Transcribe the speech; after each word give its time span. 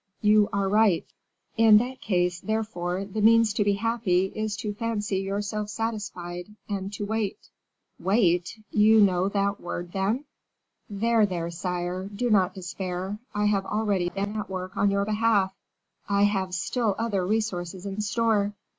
"You 0.21 0.49
are 0.51 0.67
right." 0.67 1.05
"In 1.57 1.77
that 1.77 2.01
case, 2.01 2.39
therefore, 2.39 3.05
the 3.05 3.21
means 3.21 3.53
to 3.53 3.63
be 3.63 3.73
happy, 3.73 4.31
is 4.33 4.57
to 4.57 4.73
fancy 4.73 5.17
yourself 5.19 5.69
satisfied, 5.69 6.47
and 6.67 6.91
to 6.93 7.05
wait." 7.05 7.51
"Wait! 7.99 8.57
you 8.71 8.99
know 8.99 9.29
that 9.29 9.59
word, 9.61 9.91
then?" 9.91 10.25
"There, 10.89 11.27
there, 11.27 11.51
sire 11.51 12.05
do 12.05 12.31
not 12.31 12.55
despair: 12.55 13.19
I 13.35 13.45
have 13.45 13.67
already 13.67 14.09
been 14.09 14.37
at 14.37 14.49
work 14.49 14.75
on 14.75 14.89
your 14.89 15.05
behalf 15.05 15.53
I 16.09 16.23
have 16.23 16.55
still 16.55 16.95
other 16.97 17.23
resources 17.23 17.85
in 17.85 18.01
store." 18.01 18.55